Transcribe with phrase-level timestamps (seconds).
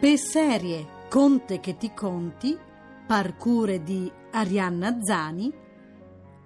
[0.00, 2.56] Per serie Conte che ti conti,
[3.04, 5.52] parcure di Arianna Zani,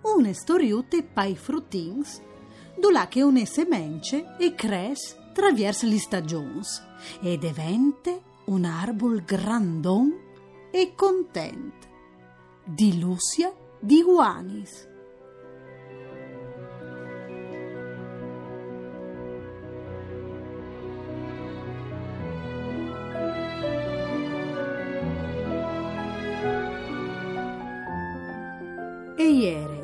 [0.04, 2.22] une storiute pai fruttins,
[2.78, 6.82] dulà che une semence e cres traverso gli stagions
[7.20, 10.16] e divente un arbol grandon
[10.71, 11.74] e content.
[12.64, 14.91] Di Lucia di Guanis.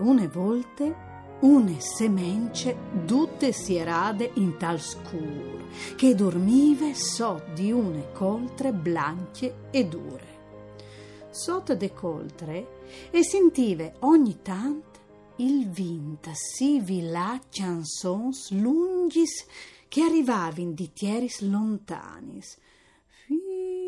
[0.09, 0.95] Une volte,
[1.43, 2.75] une semence
[3.07, 10.37] tutte sierade in tal scuro, che dormive so di une coltre blanche e dure.
[11.31, 14.99] Sotto de coltre e sentive ogni tant
[15.37, 19.45] il vint si villa chansons lungis
[19.89, 22.57] che arrivavin di tieris lontanis.
[23.27, 23.88] Fiu,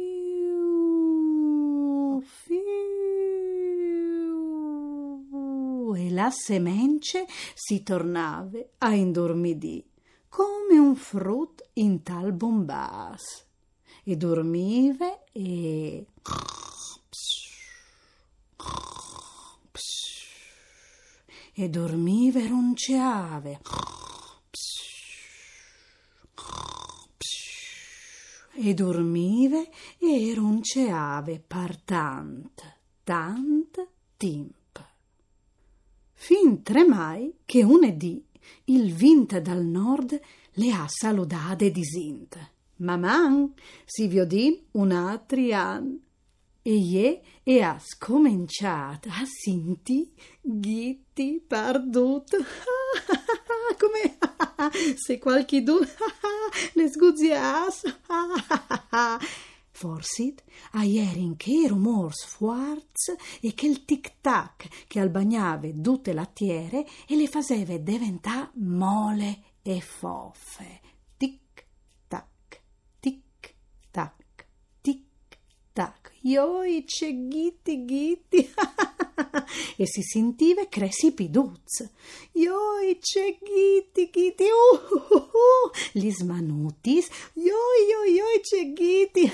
[6.07, 9.85] e la semence si tornave a indormidì
[10.29, 13.45] come un frut in tal bombas
[14.05, 16.07] e dormive e
[21.53, 23.61] e dormive e ronceave
[28.63, 34.60] e dormive e ronceave par tant, tant timp.
[36.71, 38.25] Fin tremai che unedì
[38.67, 40.21] il vint dal nord
[40.53, 42.39] le ha saludate disint.
[42.77, 43.53] Maman,
[43.85, 46.01] si viodin un altri an.
[46.63, 52.37] E ie e ha scominciato a sinti ghitti pardut.
[53.77, 54.19] Come
[54.95, 55.77] se qualche du
[56.75, 57.83] le sguzias.
[59.81, 67.17] Forsit a ieri che rumors fuarz e che il tic-tac che albagnave tutte lattiere e
[67.17, 70.81] le faceve diventare mole e foffe.
[71.17, 72.61] Tic-tac,
[73.01, 74.47] tic-tac,
[74.83, 76.13] tic-tac.
[76.25, 78.53] Ioi c'è ghitti ghitti.
[79.81, 81.89] e si sentiva cressi piduz.
[82.33, 84.45] Ioi c'è ghitti ghitti.
[84.45, 85.71] Uh, uh, uh.
[85.93, 87.09] Gli smanutis.
[87.33, 89.33] Ioi ioi ioi c'è ghitti.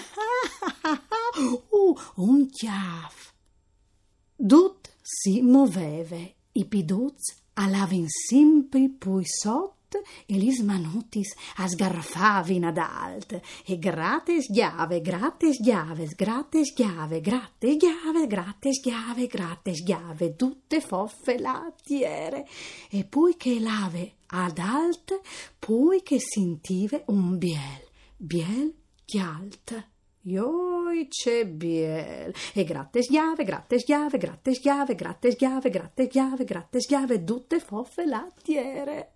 [1.71, 3.33] uh, un chiaf.
[4.37, 6.35] Dut si muoveve.
[6.53, 14.43] I piduz alaven sempre pui sotto e gli smanutis a sgarrafavin ad alt e gratte
[14.43, 22.47] schiave, gratte schiave, gratte schiave, gratte schiave, gratte schiave, gratte schiave, tutte foffe lattiere
[22.91, 25.21] e poi che lave ad alt,
[25.59, 27.87] poi che sentive un biel,
[28.17, 28.75] biel
[29.05, 29.91] chialt.
[30.27, 36.81] Ioi c'è biel e gratte schiave, gratte schiave, gratte schiave, gratte schiave, gratte schiave, gratte
[36.81, 39.16] schiave, tutte foffe lattiere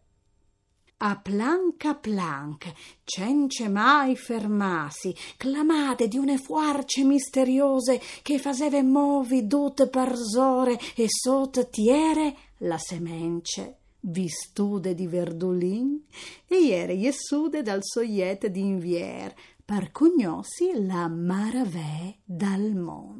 [1.02, 2.72] a planca planca,
[3.04, 11.70] cence mai fermasi, clamate di une fuarce misteriose che faseve movi dut parzore e sot
[11.70, 16.02] tiere la semence vistude di verdulin
[16.46, 19.34] e iere jessude dal soiet d'invier,
[19.64, 23.19] par cugnossi la maravè dal mont.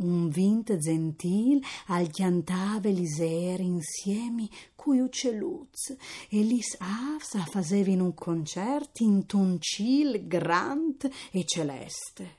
[0.00, 5.96] Un vint gentil al chiantave l'isere insieme cui uccelluz
[6.28, 12.36] e lis avs a fasevin un concert in toncil grant e celeste.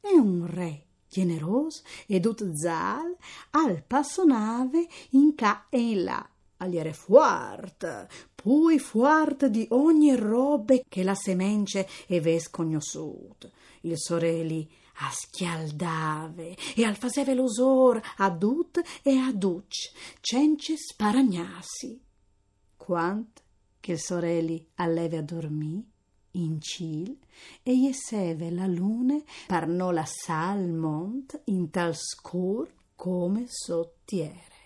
[0.00, 3.16] E un re generos ed ut zal
[3.50, 11.04] al passonave in ca e in là aliere fuart, poi fuart di ogni robe che
[11.04, 13.48] la semence e ves cognosciut.
[13.82, 14.70] Il soreli
[15.02, 19.72] a schialdave e al faseve l'osor ad ut e ad uc,
[20.20, 22.00] cence sparagnasi.
[22.76, 23.42] Quant
[23.80, 25.84] che il soreli alleve a dormì,
[26.32, 27.18] in cil,
[27.62, 34.58] e ieseve la lune parnò la sal mont in tal scur come sottiere.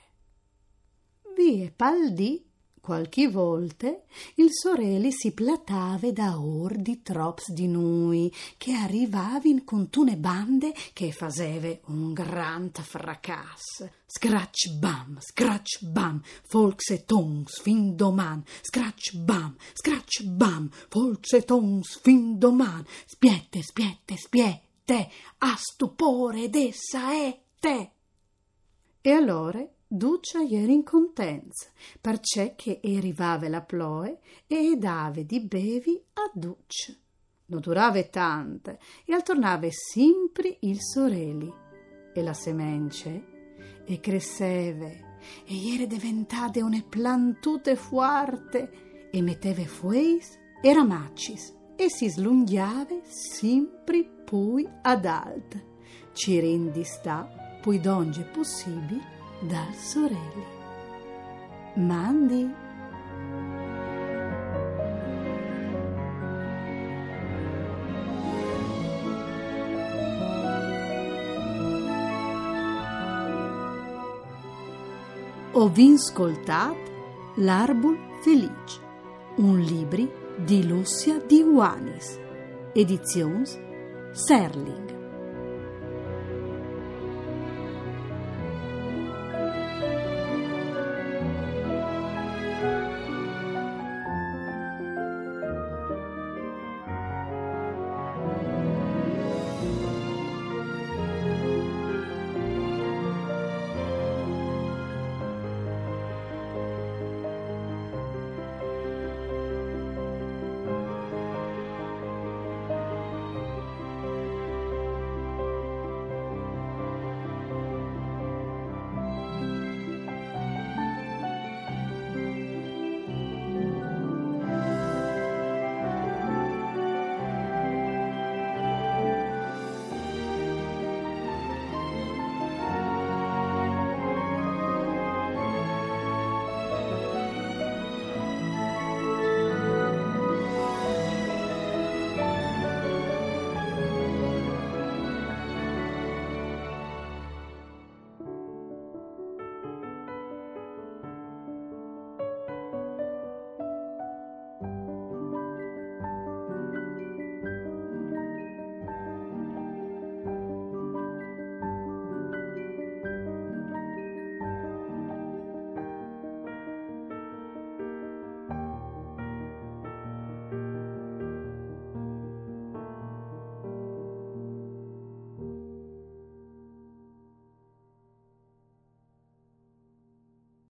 [1.37, 2.45] Vie paldi
[2.85, 4.03] Qualche volte
[4.35, 10.75] il soreli si platave da or di trops di nui che arrivavin con tune bande
[10.93, 13.89] che faseve un gran fracas.
[14.05, 21.43] Scratch bam, scratch bam, folks e tongs fin doman, scratch bam, scratch bam, folks e
[21.43, 27.91] tongs fin doman, spiette, spiette, spiette, a stupore d'essa è te.
[29.01, 29.67] E allora
[29.97, 31.69] Duccia ieri in contenza,
[32.01, 34.19] perché che arrivava la ploe
[34.49, 36.93] e dave di bevi a Duccia.
[37.47, 41.49] non durava tante e al tornava sempre il sorelli
[42.13, 43.25] e la semence
[43.85, 52.11] e cresceve e era diventata una plantute forte e metteva fueis e ramacis e si
[52.11, 55.65] slunghiava sempre poi ad alt
[56.15, 59.14] ci rendi sta poi donge possibile
[59.47, 60.45] dal sorelli
[61.75, 62.53] mandi.
[75.53, 76.77] Ho vinscoltat
[77.37, 78.81] L'Arbol Felice,
[79.37, 82.19] un libro di Lucia di Juanis,
[82.73, 83.59] edizions
[84.13, 84.94] Serling.